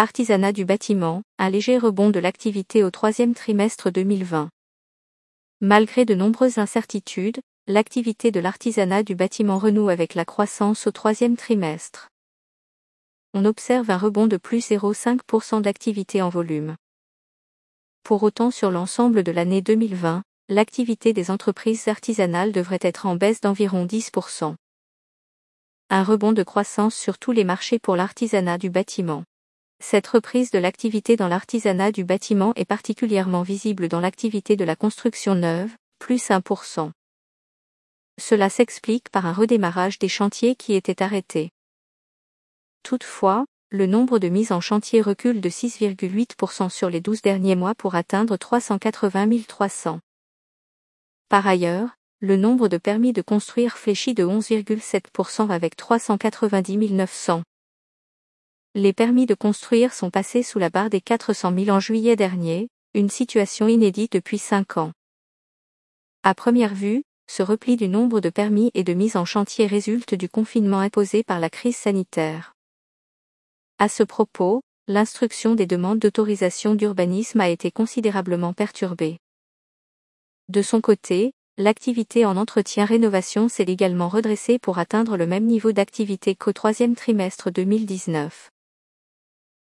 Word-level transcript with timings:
artisanat 0.00 0.52
du 0.52 0.64
bâtiment, 0.64 1.22
un 1.38 1.50
léger 1.50 1.76
rebond 1.76 2.10
de 2.10 2.20
l'activité 2.20 2.84
au 2.84 2.90
troisième 2.92 3.34
trimestre 3.34 3.90
2020. 3.90 4.48
Malgré 5.60 6.04
de 6.04 6.14
nombreuses 6.14 6.58
incertitudes, 6.58 7.40
l'activité 7.66 8.30
de 8.30 8.38
l'artisanat 8.38 9.02
du 9.02 9.16
bâtiment 9.16 9.58
renoue 9.58 9.88
avec 9.88 10.14
la 10.14 10.24
croissance 10.24 10.86
au 10.86 10.92
troisième 10.92 11.36
trimestre. 11.36 12.10
On 13.34 13.44
observe 13.44 13.90
un 13.90 13.98
rebond 13.98 14.28
de 14.28 14.36
plus 14.36 14.70
0,5% 14.70 15.62
d'activité 15.62 16.22
en 16.22 16.28
volume. 16.28 16.76
Pour 18.04 18.22
autant 18.22 18.52
sur 18.52 18.70
l'ensemble 18.70 19.24
de 19.24 19.32
l'année 19.32 19.62
2020, 19.62 20.22
l'activité 20.48 21.12
des 21.12 21.32
entreprises 21.32 21.88
artisanales 21.88 22.52
devrait 22.52 22.78
être 22.82 23.06
en 23.06 23.16
baisse 23.16 23.40
d'environ 23.40 23.84
10%. 23.84 24.54
Un 25.90 26.04
rebond 26.04 26.30
de 26.30 26.44
croissance 26.44 26.94
sur 26.94 27.18
tous 27.18 27.32
les 27.32 27.42
marchés 27.42 27.80
pour 27.80 27.96
l'artisanat 27.96 28.58
du 28.58 28.70
bâtiment. 28.70 29.24
Cette 29.80 30.08
reprise 30.08 30.50
de 30.50 30.58
l'activité 30.58 31.16
dans 31.16 31.28
l'artisanat 31.28 31.92
du 31.92 32.04
bâtiment 32.04 32.52
est 32.56 32.64
particulièrement 32.64 33.42
visible 33.42 33.88
dans 33.88 34.00
l'activité 34.00 34.56
de 34.56 34.64
la 34.64 34.76
construction 34.76 35.34
neuve, 35.34 35.70
plus 35.98 36.28
1%. 36.28 36.90
Cela 38.20 38.50
s'explique 38.50 39.08
par 39.10 39.24
un 39.26 39.32
redémarrage 39.32 39.98
des 39.98 40.08
chantiers 40.08 40.56
qui 40.56 40.74
étaient 40.74 41.02
arrêtés. 41.02 41.50
Toutefois, 42.82 43.46
le 43.70 43.86
nombre 43.86 44.18
de 44.18 44.28
mises 44.28 44.52
en 44.52 44.60
chantier 44.60 45.00
recule 45.00 45.40
de 45.40 45.48
6,8% 45.48 46.68
sur 46.68 46.90
les 46.90 47.00
12 47.00 47.22
derniers 47.22 47.56
mois 47.56 47.74
pour 47.74 47.94
atteindre 47.94 48.36
380 48.36 49.42
300. 49.46 50.00
Par 51.28 51.46
ailleurs, 51.46 51.90
le 52.20 52.36
nombre 52.36 52.68
de 52.68 52.78
permis 52.78 53.12
de 53.12 53.22
construire 53.22 53.78
fléchit 53.78 54.14
de 54.14 54.24
11,7% 54.24 55.50
avec 55.50 55.76
390 55.76 56.92
900. 56.92 57.42
Les 58.80 58.92
permis 58.92 59.26
de 59.26 59.34
construire 59.34 59.92
sont 59.92 60.08
passés 60.08 60.44
sous 60.44 60.60
la 60.60 60.70
barre 60.70 60.88
des 60.88 61.00
400 61.00 61.52
000 61.52 61.70
en 61.70 61.80
juillet 61.80 62.14
dernier, 62.14 62.68
une 62.94 63.10
situation 63.10 63.66
inédite 63.66 64.12
depuis 64.12 64.38
5 64.38 64.76
ans. 64.76 64.92
À 66.22 66.32
première 66.32 66.76
vue, 66.76 67.02
ce 67.28 67.42
repli 67.42 67.74
du 67.74 67.88
nombre 67.88 68.20
de 68.20 68.30
permis 68.30 68.70
et 68.74 68.84
de 68.84 68.92
mise 68.94 69.16
en 69.16 69.24
chantier 69.24 69.66
résulte 69.66 70.14
du 70.14 70.28
confinement 70.28 70.78
imposé 70.78 71.24
par 71.24 71.40
la 71.40 71.50
crise 71.50 71.76
sanitaire. 71.76 72.54
À 73.80 73.88
ce 73.88 74.04
propos, 74.04 74.62
l'instruction 74.86 75.56
des 75.56 75.66
demandes 75.66 75.98
d'autorisation 75.98 76.76
d'urbanisme 76.76 77.40
a 77.40 77.48
été 77.48 77.72
considérablement 77.72 78.52
perturbée. 78.52 79.18
De 80.48 80.62
son 80.62 80.80
côté, 80.80 81.32
l'activité 81.56 82.24
en 82.24 82.36
entretien-rénovation 82.36 83.48
s'est 83.48 83.64
également 83.64 84.08
redressée 84.08 84.60
pour 84.60 84.78
atteindre 84.78 85.16
le 85.16 85.26
même 85.26 85.46
niveau 85.46 85.72
d'activité 85.72 86.36
qu'au 86.36 86.52
troisième 86.52 86.94
trimestre 86.94 87.50
2019. 87.50 88.50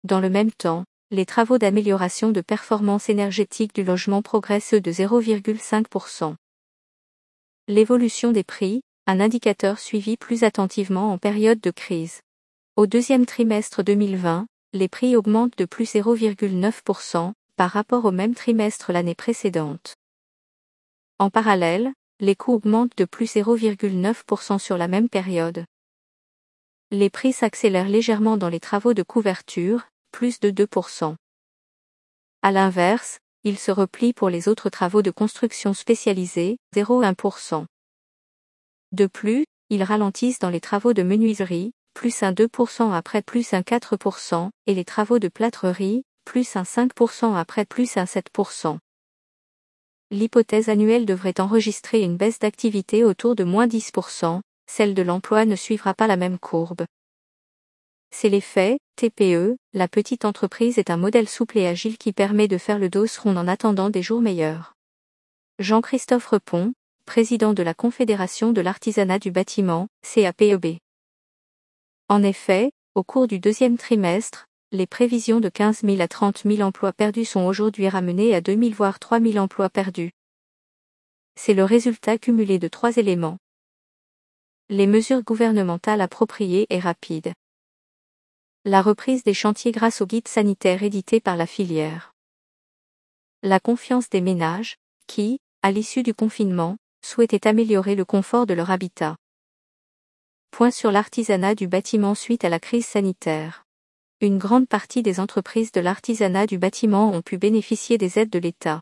Dans 0.08 0.22
le 0.22 0.30
même 0.30 0.54
temps, 0.54 0.86
les 1.12 1.26
travaux 1.26 1.58
d'amélioration 1.58 2.32
de 2.32 2.40
performance 2.40 3.10
énergétique 3.10 3.76
du 3.76 3.84
logement 3.84 4.22
progressent 4.22 4.74
de 4.74 4.90
0,5%. 4.90 6.36
L'évolution 7.68 8.32
des 8.32 8.46
prix, 8.46 8.84
un 9.06 9.20
indicateur 9.20 9.80
suivi 9.80 10.16
plus 10.16 10.46
attentivement 10.46 11.12
en 11.12 11.18
période 11.18 11.60
de 11.60 11.72
crise. 11.72 12.22
Au 12.78 12.88
deuxième 12.88 13.26
trimestre 13.26 13.84
2020, 13.84 14.48
les 14.72 14.88
prix 14.88 15.18
augmentent 15.18 15.58
de 15.58 15.66
plus 15.66 15.96
0,9% 15.96 17.34
par 17.58 17.70
rapport 17.70 18.06
au 18.06 18.12
même 18.12 18.34
trimestre 18.34 18.94
l'année 18.94 19.16
précédente. 19.16 19.98
En 21.20 21.30
parallèle, 21.30 21.92
les 22.22 22.38
coûts 22.38 22.54
augmentent 22.54 22.96
de 22.96 23.04
plus 23.04 23.36
0,9% 23.36 24.58
sur 24.58 24.78
la 24.78 24.88
même 24.88 25.10
période. 25.10 25.66
Les 26.92 27.10
prix 27.10 27.34
s'accélèrent 27.34 27.90
légèrement 27.90 28.38
dans 28.38 28.48
les 28.48 28.62
travaux 28.62 28.94
de 28.94 29.04
couverture, 29.04 29.90
plus 30.12 30.40
de 30.40 30.50
2%. 30.50 31.16
À 32.42 32.52
l'inverse, 32.52 33.20
il 33.44 33.58
se 33.58 33.72
replie 33.72 34.14
pour 34.14 34.30
les 34.30 34.48
autres 34.48 34.70
travaux 34.70 35.02
de 35.02 35.12
construction 35.12 35.74
spécialisés, 35.74 36.58
0,1%. 36.76 37.66
De 38.92 39.08
plus, 39.08 39.46
ils 39.70 39.84
ralentissent 39.84 40.40
dans 40.40 40.50
les 40.50 40.62
travaux 40.62 40.94
de 40.94 41.04
menuiserie, 41.04 41.72
plus 41.94 42.24
un 42.24 42.32
2% 42.32 42.94
après 42.94 43.22
plus 43.22 43.54
un 43.54 43.62
4%, 43.62 44.50
et 44.66 44.74
les 44.74 44.86
travaux 44.86 45.20
de 45.20 45.28
plâtrerie, 45.28 46.04
plus 46.26 46.56
un 46.56 46.64
5% 46.64 47.36
après 47.36 47.66
plus 47.66 47.98
un 47.98 48.06
7%. 48.06 48.78
L'hypothèse 50.12 50.70
annuelle 50.70 51.06
devrait 51.06 51.42
enregistrer 51.42 52.02
une 52.02 52.16
baisse 52.16 52.40
d'activité 52.40 53.04
autour 53.04 53.36
de 53.36 53.44
moins 53.44 53.68
10%, 53.68 54.42
celle 54.70 54.94
de 54.94 55.02
l'emploi 55.02 55.46
ne 55.46 55.56
suivra 55.56 55.94
pas 55.94 56.08
la 56.08 56.18
même 56.18 56.40
courbe. 56.40 56.86
C'est 58.12 58.30
l'effet, 58.30 58.80
TPE, 58.96 59.58
la 59.74 59.88
petite 59.88 60.26
entreprise 60.26 60.80
est 60.80 60.90
un 60.90 60.98
modèle 60.98 61.30
souple 61.30 61.60
et 61.60 61.68
agile 61.68 61.98
qui 61.98 62.14
permet 62.14 62.48
de 62.48 62.58
faire 62.58 62.80
le 62.80 62.90
dos 62.90 63.06
rond 63.22 63.36
en 63.36 63.48
attendant 63.48 63.90
des 63.90 64.02
jours 64.02 64.22
meilleurs. 64.22 64.74
Jean-Christophe 65.60 66.28
Repon, 66.28 66.74
président 67.06 67.54
de 67.54 67.64
la 67.64 67.74
Confédération 67.74 68.54
de 68.54 68.62
l'artisanat 68.62 69.20
du 69.20 69.32
bâtiment, 69.32 69.88
CAPEB. 70.02 70.78
En 72.10 72.24
effet, 72.24 72.72
au 72.96 73.04
cours 73.04 73.28
du 73.28 73.40
deuxième 73.40 73.78
trimestre, 73.78 74.48
les 74.72 74.88
prévisions 74.88 75.40
de 75.40 75.50
15 75.50 75.82
000 75.82 76.02
à 76.02 76.08
30 76.08 76.44
000 76.44 76.62
emplois 76.62 76.94
perdus 76.94 77.26
sont 77.26 77.46
aujourd'hui 77.46 77.88
ramenées 77.88 78.34
à 78.36 78.42
2 78.42 78.58
000 78.58 78.72
voire 78.72 79.00
3 79.00 79.20
000 79.20 79.38
emplois 79.38 79.70
perdus. 79.70 80.12
C'est 81.36 81.54
le 81.54 81.64
résultat 81.64 82.18
cumulé 82.18 82.58
de 82.58 82.68
trois 82.68 82.98
éléments. 82.98 83.38
Les 84.70 84.88
mesures 84.88 85.24
gouvernementales 85.24 86.02
appropriées 86.02 86.66
et 86.70 86.80
rapides 86.80 87.34
la 88.68 88.82
reprise 88.82 89.24
des 89.24 89.34
chantiers 89.34 89.72
grâce 89.72 90.02
au 90.02 90.06
guide 90.06 90.28
sanitaire 90.28 90.84
édité 90.84 91.22
par 91.22 91.38
la 91.38 91.48
filière. 91.48 92.14
La 93.42 93.62
confiance 93.62 94.10
des 94.10 94.20
ménages, 94.20 94.76
qui, 95.08 95.40
à 95.62 95.72
l'issue 95.72 96.04
du 96.04 96.14
confinement, 96.14 96.76
souhaitaient 97.02 97.48
améliorer 97.48 97.96
le 97.96 98.04
confort 98.04 98.46
de 98.46 98.54
leur 98.54 98.70
habitat. 98.70 99.16
Point 100.52 100.72
sur 100.72 100.92
l'artisanat 100.92 101.56
du 101.56 101.70
bâtiment 101.70 102.14
suite 102.14 102.44
à 102.44 102.50
la 102.50 102.60
crise 102.60 102.86
sanitaire. 102.86 103.64
Une 104.20 104.38
grande 104.38 104.68
partie 104.68 105.02
des 105.02 105.22
entreprises 105.22 105.72
de 105.72 105.80
l'artisanat 105.80 106.46
du 106.46 106.58
bâtiment 106.58 107.14
ont 107.14 107.22
pu 107.22 107.38
bénéficier 107.38 107.98
des 107.98 108.20
aides 108.20 108.30
de 108.30 108.40
l'État. 108.40 108.82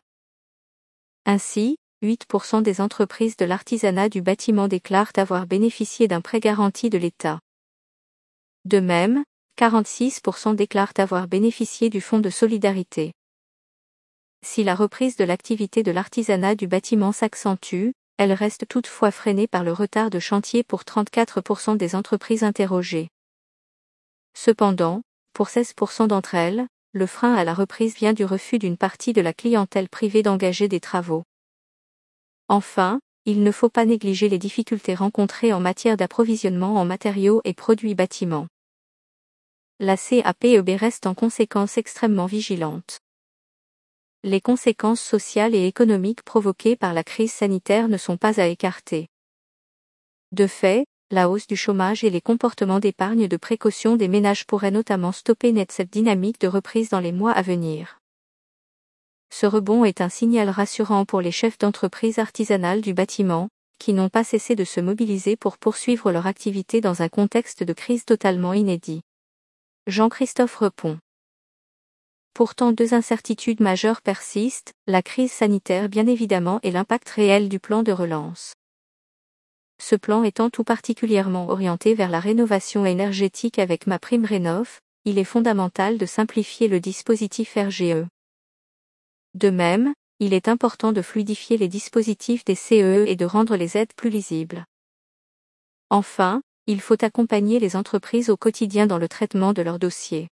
Ainsi, 1.26 1.76
8% 2.02 2.60
des 2.62 2.80
entreprises 2.80 3.36
de 3.36 3.44
l'artisanat 3.44 4.08
du 4.08 4.20
bâtiment 4.20 4.66
déclarent 4.66 5.12
avoir 5.14 5.46
bénéficié 5.46 6.08
d'un 6.08 6.22
prêt 6.22 6.40
garanti 6.40 6.90
de 6.90 6.98
l'État. 6.98 7.38
De 8.64 8.80
même, 8.80 9.24
46% 9.56 10.54
déclarent 10.54 10.92
avoir 10.98 11.28
bénéficié 11.28 11.88
du 11.88 12.02
Fonds 12.02 12.18
de 12.18 12.28
solidarité. 12.28 13.12
Si 14.44 14.64
la 14.64 14.74
reprise 14.74 15.16
de 15.16 15.24
l'activité 15.24 15.82
de 15.82 15.90
l'artisanat 15.90 16.54
du 16.54 16.68
bâtiment 16.68 17.10
s'accentue, 17.10 17.92
elle 18.18 18.34
reste 18.34 18.68
toutefois 18.68 19.10
freinée 19.10 19.46
par 19.46 19.64
le 19.64 19.72
retard 19.72 20.10
de 20.10 20.18
chantier 20.18 20.62
pour 20.62 20.82
34% 20.82 21.78
des 21.78 21.94
entreprises 21.94 22.44
interrogées. 22.44 23.08
Cependant, 24.34 25.00
pour 25.32 25.48
16% 25.48 26.06
d'entre 26.06 26.34
elles, 26.34 26.66
le 26.92 27.06
frein 27.06 27.34
à 27.34 27.44
la 27.44 27.54
reprise 27.54 27.94
vient 27.96 28.12
du 28.12 28.26
refus 28.26 28.58
d'une 28.58 28.76
partie 28.76 29.14
de 29.14 29.22
la 29.22 29.32
clientèle 29.32 29.88
privée 29.88 30.22
d'engager 30.22 30.68
des 30.68 30.80
travaux. 30.80 31.24
Enfin, 32.48 33.00
il 33.24 33.42
ne 33.42 33.50
faut 33.50 33.70
pas 33.70 33.86
négliger 33.86 34.28
les 34.28 34.38
difficultés 34.38 34.94
rencontrées 34.94 35.54
en 35.54 35.60
matière 35.60 35.96
d'approvisionnement 35.96 36.74
en 36.76 36.84
matériaux 36.84 37.40
et 37.44 37.54
produits 37.54 37.94
bâtiments 37.94 38.48
la 39.78 39.98
CAPEB 39.98 40.70
reste 40.70 41.06
en 41.06 41.12
conséquence 41.12 41.76
extrêmement 41.76 42.24
vigilante. 42.24 43.00
Les 44.24 44.40
conséquences 44.40 45.02
sociales 45.02 45.54
et 45.54 45.66
économiques 45.66 46.22
provoquées 46.22 46.76
par 46.76 46.94
la 46.94 47.04
crise 47.04 47.32
sanitaire 47.32 47.88
ne 47.88 47.98
sont 47.98 48.16
pas 48.16 48.40
à 48.40 48.46
écarter. 48.46 49.08
De 50.32 50.46
fait, 50.46 50.86
la 51.10 51.28
hausse 51.28 51.46
du 51.46 51.56
chômage 51.56 52.04
et 52.04 52.10
les 52.10 52.22
comportements 52.22 52.80
d'épargne 52.80 53.28
de 53.28 53.36
précaution 53.36 53.96
des 53.96 54.08
ménages 54.08 54.46
pourraient 54.46 54.70
notamment 54.70 55.12
stopper 55.12 55.52
net 55.52 55.70
cette 55.70 55.92
dynamique 55.92 56.40
de 56.40 56.48
reprise 56.48 56.88
dans 56.88 57.00
les 57.00 57.12
mois 57.12 57.32
à 57.32 57.42
venir. 57.42 58.00
Ce 59.28 59.44
rebond 59.44 59.84
est 59.84 60.00
un 60.00 60.08
signal 60.08 60.48
rassurant 60.48 61.04
pour 61.04 61.20
les 61.20 61.32
chefs 61.32 61.58
d'entreprise 61.58 62.18
artisanales 62.18 62.80
du 62.80 62.94
bâtiment, 62.94 63.50
qui 63.78 63.92
n'ont 63.92 64.08
pas 64.08 64.24
cessé 64.24 64.56
de 64.56 64.64
se 64.64 64.80
mobiliser 64.80 65.36
pour 65.36 65.58
poursuivre 65.58 66.12
leur 66.12 66.26
activité 66.26 66.80
dans 66.80 67.02
un 67.02 67.10
contexte 67.10 67.62
de 67.62 67.74
crise 67.74 68.06
totalement 68.06 68.54
inédit. 68.54 69.02
Jean-Christophe 69.88 70.56
Repon. 70.56 70.98
Pourtant 72.34 72.72
deux 72.72 72.92
incertitudes 72.92 73.60
majeures 73.60 74.02
persistent, 74.02 74.72
la 74.88 75.00
crise 75.00 75.30
sanitaire 75.30 75.88
bien 75.88 76.08
évidemment 76.08 76.58
et 76.64 76.72
l'impact 76.72 77.08
réel 77.08 77.48
du 77.48 77.60
plan 77.60 77.84
de 77.84 77.92
relance. 77.92 78.54
Ce 79.80 79.94
plan 79.94 80.24
étant 80.24 80.50
tout 80.50 80.64
particulièrement 80.64 81.48
orienté 81.50 81.94
vers 81.94 82.10
la 82.10 82.18
rénovation 82.18 82.84
énergétique 82.84 83.60
avec 83.60 83.86
ma 83.86 84.00
prime 84.00 84.24
Rénov, 84.24 84.80
il 85.04 85.18
est 85.20 85.24
fondamental 85.24 85.98
de 85.98 86.06
simplifier 86.06 86.66
le 86.66 86.80
dispositif 86.80 87.54
RGE. 87.54 88.08
De 89.34 89.50
même, 89.50 89.94
il 90.18 90.34
est 90.34 90.48
important 90.48 90.92
de 90.92 91.00
fluidifier 91.00 91.58
les 91.58 91.68
dispositifs 91.68 92.44
des 92.44 92.56
CE 92.56 93.06
et 93.06 93.14
de 93.14 93.24
rendre 93.24 93.54
les 93.54 93.76
aides 93.76 93.94
plus 93.94 94.10
lisibles. 94.10 94.64
Enfin, 95.90 96.42
il 96.68 96.80
faut 96.80 97.04
accompagner 97.04 97.60
les 97.60 97.76
entreprises 97.76 98.28
au 98.28 98.36
quotidien 98.36 98.88
dans 98.88 98.98
le 98.98 99.08
traitement 99.08 99.52
de 99.52 99.62
leurs 99.62 99.78
dossiers. 99.78 100.28